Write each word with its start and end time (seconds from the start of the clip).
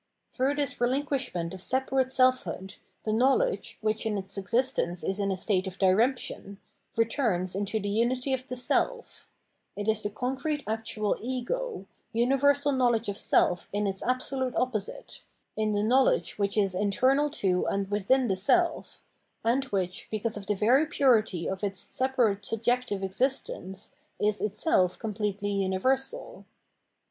Through 0.33 0.55
this 0.55 0.81
relinquishment 0.81 1.53
of 1.53 1.61
separate 1.61 2.11
self 2.11 2.41
hood, 2.41 2.77
the 3.03 3.13
knowledge, 3.13 3.77
which 3.81 4.03
in 4.03 4.17
its 4.17 4.35
existence 4.35 5.03
is 5.03 5.19
in 5.19 5.29
a 5.31 5.37
state 5.37 5.67
of 5.67 5.77
diremption, 5.77 6.57
returns 6.97 7.53
into 7.53 7.79
the 7.79 7.87
unity 7.87 8.33
of 8.33 8.47
the 8.47 8.55
self; 8.55 9.29
it 9.75 9.87
is 9.87 10.01
the 10.01 10.09
concrete 10.09 10.63
actual 10.67 11.15
Ego, 11.21 11.85
universal 12.13 12.71
knowledge 12.71 13.09
of 13.09 13.17
self 13.19 13.69
in 13.71 13.85
its 13.85 14.01
absolute 14.01 14.55
opposite, 14.55 15.21
in 15.55 15.73
the 15.73 15.83
knowledge 15.83 16.39
which 16.39 16.57
is 16.57 16.73
internal 16.73 17.29
to 17.29 17.65
and 17.67 17.91
within 17.91 18.25
the 18.25 18.35
self, 18.35 19.03
and 19.45 19.65
which, 19.65 20.07
because 20.09 20.35
of 20.35 20.47
the 20.47 20.55
very 20.55 20.87
purity 20.87 21.47
of 21.47 21.63
its 21.63 21.79
separate 21.79 22.43
subjective 22.43 23.03
existence, 23.03 23.93
is 24.19 24.41
itself 24.41 24.97
completely 24.97 25.51
universal. 25.51 26.45